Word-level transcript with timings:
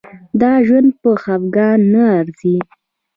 دا 0.41 0.51
ژوند 0.67 0.89
په 1.01 1.09
خفګان 1.23 1.79
نه 1.93 2.03
ارزي. 2.19 2.55